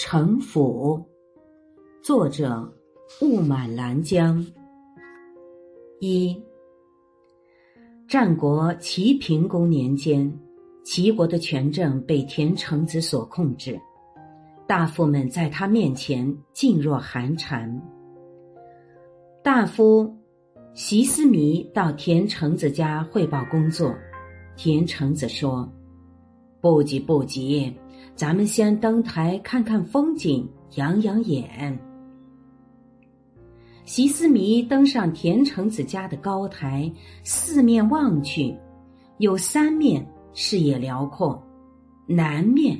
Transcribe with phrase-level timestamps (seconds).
[0.00, 1.04] 城府，
[2.00, 2.72] 作者
[3.20, 4.46] 雾满兰江。
[5.98, 6.40] 一，
[8.06, 10.32] 战国齐平公年间，
[10.84, 13.76] 齐国的权政被田成子所控制，
[14.68, 16.24] 大夫们在他面前
[16.54, 17.68] 噤若寒蝉。
[19.42, 20.16] 大夫
[20.74, 23.92] 席思弥到田成子家汇报工作，
[24.54, 25.68] 田成子说
[26.60, 27.72] ：“不急不急。”
[28.14, 30.44] 咱们先登台看看风景，
[30.74, 31.78] 养养眼。
[33.84, 38.52] 席思迷登上田成子家的高台，四面望去，
[39.18, 40.04] 有三面
[40.34, 41.40] 视野辽阔，
[42.06, 42.76] 南面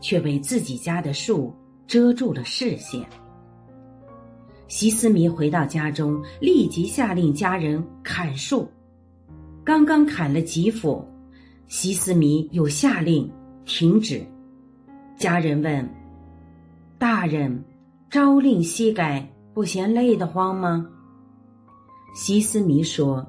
[0.00, 1.54] 却被自己家的树
[1.86, 3.06] 遮住了视线。
[4.66, 8.68] 席思迷回到家中，立即下令家人砍树。
[9.64, 11.04] 刚刚砍了几斧，
[11.70, 13.30] 席思弥又下令
[13.64, 14.26] 停止。
[15.16, 15.88] 家人问
[16.98, 17.62] ：“大人，
[18.10, 20.84] 朝令夕改，不嫌累得慌吗？”
[22.12, 23.24] 席思弥说：“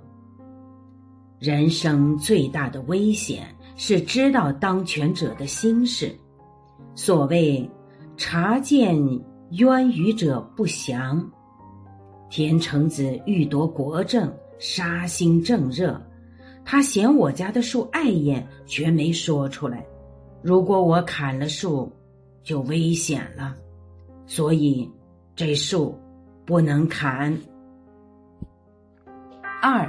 [1.37, 6.11] 人生最大的危险是知道当权者的心事。
[6.95, 7.69] 所谓
[8.17, 8.97] ‘察见
[9.51, 11.23] 渊鱼者不祥’，
[12.27, 16.01] 田成子欲夺国政，杀心正热，
[16.71, 19.85] 他嫌我家的树碍眼，却没说出来。”
[20.41, 21.91] 如果我砍了树，
[22.43, 23.53] 就危险了，
[24.25, 24.89] 所以
[25.35, 25.99] 这树
[26.45, 27.37] 不能砍。
[29.61, 29.85] 二，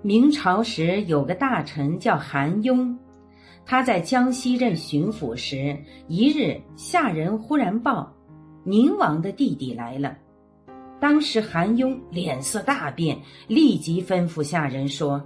[0.00, 2.98] 明朝时有个大臣叫韩雍，
[3.66, 5.76] 他在江西任巡抚时，
[6.08, 8.10] 一日下人忽然报，
[8.64, 10.16] 宁王的弟弟来了。
[10.98, 15.22] 当时韩雍脸色大变，立即吩咐下人说：“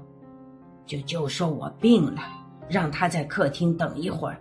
[0.87, 2.23] 就就说我病了。”
[2.69, 4.37] 让他在客厅等一会儿，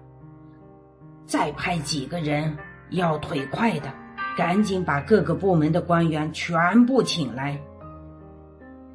[1.27, 2.57] 再派几个人，
[2.89, 3.93] 要腿快的，
[4.35, 7.55] 赶紧把各个部门的官员全部请来。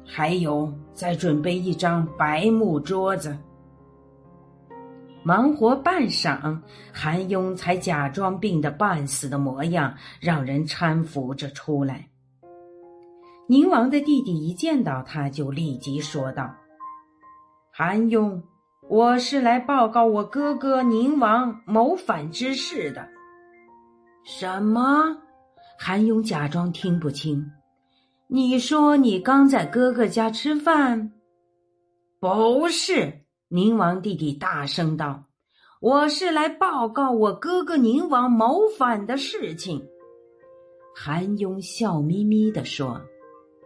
[0.05, 3.37] 还有，再准备一张白木桌子。
[5.23, 6.59] 忙活半晌，
[6.91, 12.05] 韩雍才假装病得半死的模样，让人搀扶着出来。
[13.47, 16.53] 宁王的弟弟一见到他，就立即说道
[17.83, 18.43] ：“韩雍。”
[18.87, 23.09] 我是来报告我哥哥宁王谋反之事的。
[24.23, 25.17] 什么？
[25.79, 27.43] 韩雍假装听不清。
[28.27, 31.11] 你说你刚在哥哥家吃饭？
[32.19, 33.25] 不是。
[33.47, 35.23] 宁王弟弟大声道
[35.81, 39.83] ：“我是来报告我哥哥宁王谋反的事情。”
[40.95, 43.01] 韩雍笑眯眯地说。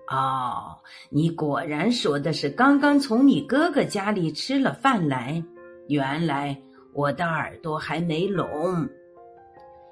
[0.08, 0.78] 哦，
[1.10, 5.44] 你果然说的是刚刚从你哥哥家里吃了饭来。
[5.88, 6.60] 原来
[6.94, 8.88] 我的耳朵还没聋。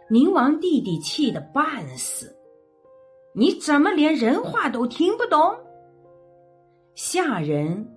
[0.09, 2.35] 宁王弟弟气得半死，
[3.33, 5.55] 你怎么连人话都听不懂？
[6.93, 7.87] 下人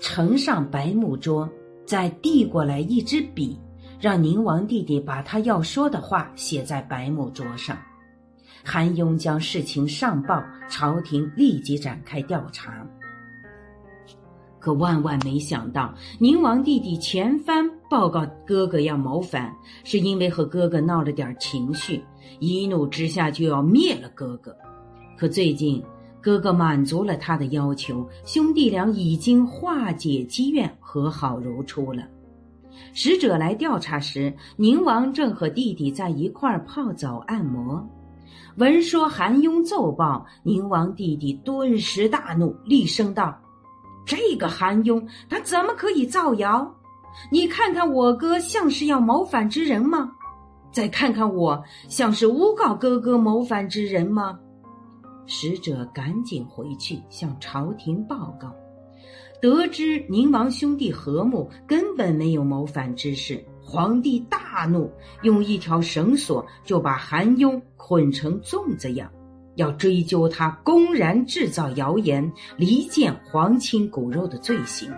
[0.00, 1.48] 呈上白木桌，
[1.84, 3.58] 再递过来一支笔，
[4.00, 7.76] 让宁王弟弟把他要说的话写在白木桌上。
[8.64, 12.86] 韩雍将事情上报朝廷，立即展开调查。
[14.58, 19.52] 可万万没想到，宁王弟弟前番报告哥哥要谋反，
[19.82, 22.00] 是因为和哥哥闹了点情绪，
[22.38, 24.56] 一怒之下就要灭了哥哥。
[25.18, 25.82] 可最近
[26.20, 32.04] 哥哥满足了他的要求，兄弟俩已经化解积怨，和好如初了。
[32.94, 37.84] 使者来调查时，宁王正和弟弟在一块儿泡澡按摩。
[38.56, 43.38] 闻说韩雍奏报，宁王弟弟顿时大怒，厉声道
[44.04, 46.74] ：“这个韩雍，他怎么可以造谣？
[47.30, 50.10] 你看看我哥像是要谋反之人吗？
[50.70, 54.38] 再看看我，像是诬告哥哥谋反之人吗？”
[55.24, 58.52] 使者赶紧回去向朝廷报告，
[59.40, 63.42] 得知宁王兄弟和睦，根本没有谋反之事。
[63.64, 64.90] 皇帝大怒，
[65.22, 69.10] 用一条绳索就把韩雍捆成粽子样，
[69.54, 74.92] 要追究他公然制造谣言、离间皇亲骨肉的罪行。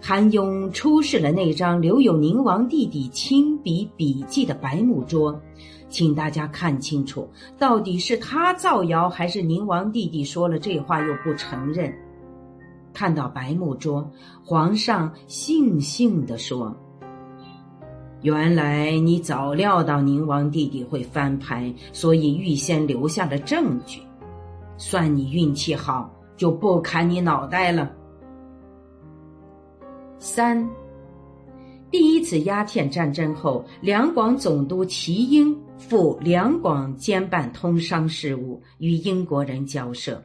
[0.00, 5.40] 韩雍出示了那张留有宁王弟弟亲笔笔记的白木桌，
[5.88, 11.92] 请大家看清楚，到底是他造谣，还是宁王弟弟说了这话又不承认？
[12.92, 14.10] 看到白木桌，
[14.44, 16.76] 皇上悻悻地说。
[18.22, 24.00] 原来你早料到宁王弟弟会翻牌，所以预先留下了证据。
[24.76, 27.92] 算你运气好，就不砍你脑袋了。
[30.18, 30.68] 三，
[31.90, 40.24] 第一次鸦片战争后，两广总督齐英赴两广兼办通商事务，与英国人交涉。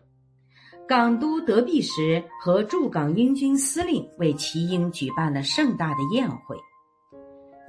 [0.88, 6.56] 港督德弼时和驻港英军司令为齐英举办了盛大的宴会。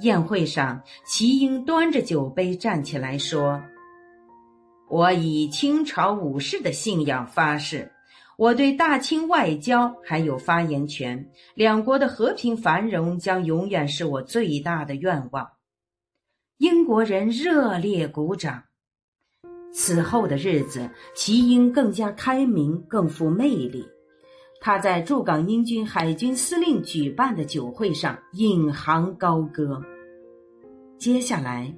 [0.01, 3.61] 宴会上，齐英端着酒杯站起来说
[4.89, 7.91] ：“我以清朝武士的信仰发誓。”
[8.39, 15.45] 我对大清外交还有发言权，两国的和平繁荣将永远是我最大的愿望。
[16.59, 18.63] 英国人热烈鼓掌。
[19.73, 23.85] 此后的日子，齐英更加开明，更富魅力。
[24.61, 29.83] 他在驻港英军海军司令举办的酒会上引吭高歌。
[30.99, 31.73] 接下来，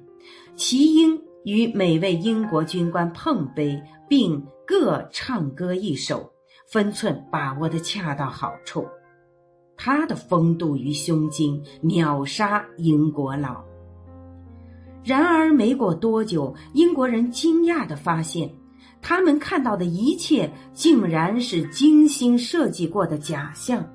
[0.55, 6.31] 齐英与每位英国军官碰杯，并各唱歌一首。
[6.67, 8.87] 分寸把握的恰到好处，
[9.75, 13.61] 他的风度与胸襟秒杀英国佬。
[15.03, 18.49] 然而没过多久，英国人惊讶的发现，
[19.01, 23.85] 他们看到的一切竟然是精心设计过的假象。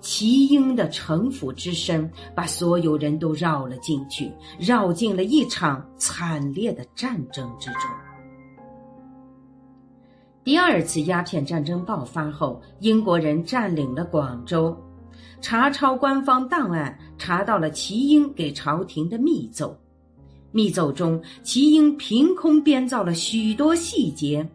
[0.00, 7.82] 齐英的城府之深，把所有人都绕了进去，绕进了一场惨烈的战争之中。
[10.42, 14.76] 第二次鸦片战争爆发后，英国人占领了广州，
[15.40, 19.78] 查抄官方档案，查到了齐英给朝廷的密奏。
[20.52, 24.46] 密奏中，齐英凭空编造了许多细节，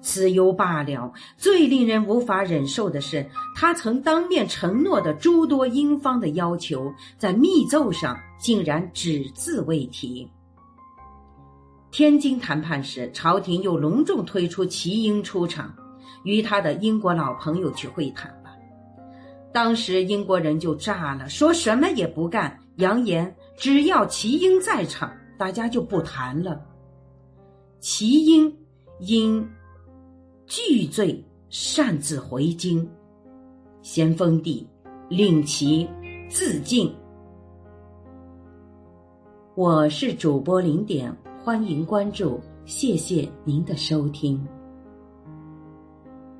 [0.00, 1.12] 此犹罢了。
[1.36, 3.26] 最令人无法忍受的是，
[3.56, 10.28] 他曾当面承诺的诸多英方的要求，在密奏上竟然只字未提。
[11.90, 15.74] 天津谈判时，朝廷又隆重推出齐英出场，
[16.24, 18.50] 与他的英国老朋友去会谈吧。
[19.52, 26.64] 当时英国人就炸了，说什么也不干，扬言只要齐英在场，大家就不谈了。
[27.80, 28.54] 其因
[29.00, 29.44] 因
[30.46, 32.88] 惧罪擅自回京，
[33.82, 34.66] 咸丰帝
[35.08, 35.88] 令其
[36.28, 36.94] 自尽。
[39.54, 41.14] 我是主播零点。
[41.44, 44.40] 欢迎关注，谢谢您的收听。